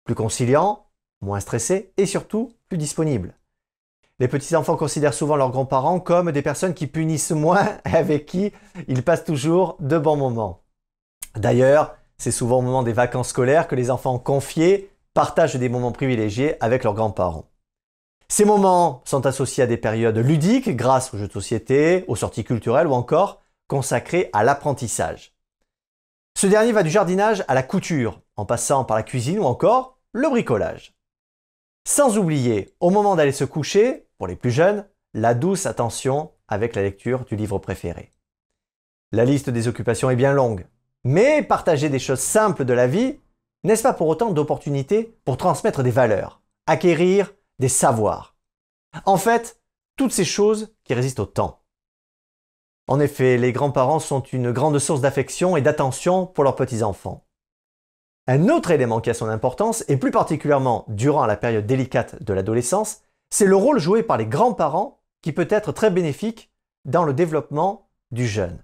Plus 0.05 0.15
conciliant, 0.15 0.87
moins 1.21 1.41
stressé 1.41 1.93
et 1.99 2.07
surtout 2.07 2.55
plus 2.69 2.79
disponible. 2.79 3.38
Les 4.21 4.29
petits-enfants 4.29 4.77
considèrent 4.77 5.15
souvent 5.15 5.37
leurs 5.37 5.51
grands-parents 5.51 6.01
comme 6.01 6.33
des 6.33 6.43
personnes 6.43 6.75
qui 6.75 6.89
punissent 6.89 7.31
moins 7.31 7.79
et 7.85 7.91
avec 7.97 8.27
qui 8.27 8.53
ils 8.89 9.05
passent 9.05 9.25
toujours 9.25 9.77
de 9.81 9.97
bons 9.97 10.17
moments. 10.17 10.63
D'ailleurs, 11.37 11.95
c'est 12.17 12.33
souvent 12.33 12.59
au 12.59 12.63
moment 12.63 12.83
des 12.83 12.93
vacances 12.93 13.29
scolaires 13.29 13.69
que 13.69 13.77
les 13.77 13.91
enfants 13.91 14.19
confiés 14.19 14.91
partagent 15.15 15.57
des 15.57 15.69
moments 15.69 15.93
privilégiés 15.93 16.57
avec 16.61 16.83
leurs 16.83 16.95
grands-parents. 16.95 17.49
Ces 18.29 18.45
moments 18.45 19.03
sont 19.05 19.25
associés 19.25 19.63
à 19.63 19.67
des 19.67 19.77
périodes 19.77 20.19
ludiques 20.19 20.77
grâce 20.77 21.15
aux 21.15 21.19
jeux 21.19 21.29
de 21.29 21.33
société, 21.33 22.05
aux 22.09 22.17
sorties 22.17 22.45
culturelles 22.45 22.89
ou 22.89 22.93
encore 22.93 23.41
consacrés 23.69 24.31
à 24.33 24.45
l'apprentissage. 24.45 25.33
Ce 26.37 26.47
dernier 26.47 26.73
va 26.73 26.83
du 26.83 26.91
jardinage 26.91 27.45
à 27.49 27.55
la 27.55 27.63
couture, 27.63 28.21
en 28.37 28.45
passant 28.45 28.85
par 28.85 28.97
la 28.97 29.03
cuisine 29.03 29.39
ou 29.39 29.45
encore 29.45 29.99
le 30.13 30.29
bricolage. 30.29 30.95
Sans 31.87 32.19
oublier, 32.19 32.75
au 32.81 32.91
moment 32.91 33.17
d'aller 33.17 33.33
se 33.33 33.45
coucher, 33.45 34.08
pour 34.19 34.27
les 34.27 34.37
plus 34.37 34.51
jeunes, 34.51 34.87
la 35.15 35.35
douce 35.35 35.65
attention 35.67 36.33
avec 36.49 36.75
la 36.75 36.83
lecture 36.83 37.25
du 37.25 37.37
livre 37.37 37.59
préféré. 37.59 38.13
La 39.13 39.25
liste 39.25 39.49
des 39.49 39.69
occupations 39.69 40.11
est 40.11 40.17
bien 40.17 40.33
longue, 40.33 40.67
mais 41.05 41.43
partager 41.43 41.89
des 41.89 41.99
choses 41.99 42.21
simples 42.21 42.65
de 42.65 42.75
la 42.75 42.87
vie, 42.87 43.19
n'est-ce 43.65 43.83
pas 43.83 43.95
pour 43.95 44.09
autant 44.09 44.33
d'opportunités 44.33 45.17
pour 45.25 45.37
transmettre 45.37 45.83
des 45.83 45.91
valeurs, 45.91 46.43
acquérir 46.67 47.33
des 47.59 47.69
savoirs? 47.69 48.37
En 49.07 49.17
fait, 49.17 49.63
toutes 49.97 50.13
ces 50.13 50.25
choses 50.25 50.75
qui 50.85 50.95
résistent 50.95 51.21
au 51.21 51.27
temps. 51.27 51.63
En 52.87 53.01
effet, 53.01 53.37
les 53.37 53.53
grands-parents 53.53 53.99
sont 53.99 54.23
une 54.23 54.51
grande 54.53 54.79
source 54.79 55.01
d'affection 55.01 55.57
et 55.57 55.63
d'attention 55.63 56.27
pour 56.27 56.45
leurs 56.45 56.57
petits-enfants. 56.57 57.27
Un 58.27 58.49
autre 58.49 58.71
élément 58.71 59.01
qui 59.01 59.11
a 59.11 59.15
son 59.15 59.29
importance, 59.29 59.85
et 59.89 59.97
plus 59.97 60.11
particulièrement 60.11 60.85
durant 60.89 61.27
la 61.27 61.37
période 61.37 61.67
délicate 61.67 62.23
de 62.23 62.33
l'adolescence, 62.33 63.03
c'est 63.31 63.47
le 63.47 63.57
rôle 63.57 63.79
joué 63.79 64.03
par 64.03 64.17
les 64.17 64.27
grands-parents 64.27 65.01
qui 65.23 65.33
peut 65.33 65.49
être 65.51 65.73
très 65.73 65.91
bénéfique 65.91 66.53
dans 66.85 67.05
le 67.05 67.13
développement 67.13 67.91
du 68.11 68.27
jeune. 68.27 68.63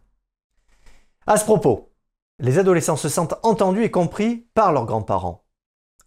À 1.27 1.37
ce 1.37 1.44
propos, 1.44 1.92
les 2.38 2.59
adolescents 2.59 2.96
se 2.96 3.09
sentent 3.09 3.35
entendus 3.42 3.85
et 3.85 3.90
compris 3.90 4.46
par 4.55 4.72
leurs 4.72 4.87
grands-parents. 4.87 5.44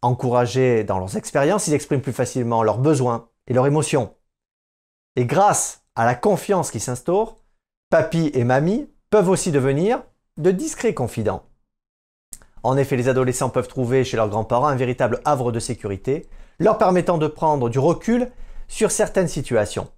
Encouragés 0.02 0.84
dans 0.84 1.00
leurs 1.00 1.18
expériences, 1.18 1.68
ils 1.68 1.74
expriment 1.74 2.02
plus 2.02 2.14
facilement 2.14 2.64
leurs 2.64 2.78
besoins 2.78 3.30
et 3.48 3.54
leurs 3.54 3.68
émotions. 3.68 4.16
Et 5.16 5.26
grâce 5.26 5.84
à 5.96 6.06
la 6.06 6.16
confiance 6.16 6.70
qui 6.70 6.80
s'instaure, 6.80 7.38
papy 7.90 8.30
et 8.34 8.44
mamie 8.44 8.90
peuvent 9.10 9.30
aussi 9.30 9.52
devenir 9.52 10.04
de 10.38 10.52
discrets 10.52 10.94
confidents. 10.94 11.44
En 12.64 12.78
effet, 12.78 12.98
les 12.98 13.08
adolescents 13.08 13.50
peuvent 13.50 13.68
trouver 13.68 14.04
chez 14.04 14.18
leurs 14.18 14.30
grands-parents 14.30 14.68
un 14.68 14.76
véritable 14.76 15.22
havre 15.26 15.52
de 15.52 15.60
sécurité, 15.60 16.28
leur 16.60 16.78
permettant 16.78 17.18
de 17.18 17.28
prendre 17.28 17.70
du 17.70 17.80
recul 17.80 18.32
sur 18.68 18.92
certaines 18.92 19.28
situations. 19.28 19.92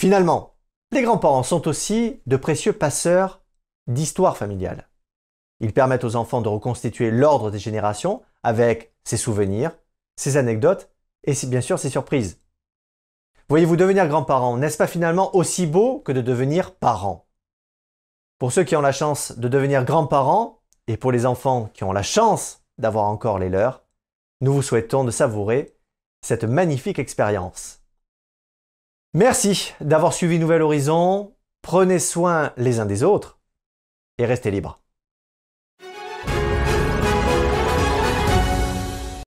Finalement, 0.00 0.54
les 0.92 1.02
grands-parents 1.02 1.42
sont 1.42 1.66
aussi 1.68 2.20
de 2.26 2.36
précieux 2.36 2.72
passeurs 2.72 3.42
d'histoires 3.86 4.36
familiales. 4.36 4.88
Ils 5.60 5.72
permettent 5.72 6.04
aux 6.04 6.16
enfants 6.16 6.40
de 6.40 6.48
reconstituer 6.48 7.10
l'ordre 7.10 7.50
des 7.50 7.58
générations 7.58 8.22
avec 8.42 8.94
ses 9.04 9.16
souvenirs, 9.16 9.76
ses 10.16 10.36
anecdotes 10.36 10.90
et 11.24 11.34
bien 11.46 11.60
sûr 11.60 11.78
ses 11.78 11.90
surprises. 11.90 12.40
Voyez-vous, 13.48 13.76
devenir 13.76 14.08
grand-parent, 14.08 14.56
n'est-ce 14.56 14.78
pas 14.78 14.86
finalement 14.86 15.34
aussi 15.36 15.66
beau 15.66 16.00
que 16.00 16.12
de 16.12 16.22
devenir 16.22 16.74
parent 16.74 17.26
Pour 18.38 18.52
ceux 18.52 18.64
qui 18.64 18.74
ont 18.76 18.80
la 18.80 18.92
chance 18.92 19.38
de 19.38 19.48
devenir 19.48 19.84
grands-parents, 19.84 20.62
et 20.86 20.96
pour 20.96 21.12
les 21.12 21.26
enfants 21.26 21.70
qui 21.72 21.84
ont 21.84 21.92
la 21.92 22.02
chance 22.02 22.62
d'avoir 22.78 23.06
encore 23.06 23.38
les 23.38 23.48
leurs, 23.48 23.84
nous 24.40 24.52
vous 24.52 24.62
souhaitons 24.62 25.04
de 25.04 25.10
savourer 25.10 25.76
cette 26.24 26.44
magnifique 26.44 26.98
expérience. 26.98 27.82
Merci 29.12 29.74
d'avoir 29.82 30.14
suivi 30.14 30.38
Nouvel 30.38 30.62
Horizon, 30.62 31.36
prenez 31.60 31.98
soin 31.98 32.54
les 32.56 32.80
uns 32.80 32.86
des 32.86 33.02
autres 33.02 33.38
et 34.16 34.24
restez 34.24 34.50
libres. 34.50 34.80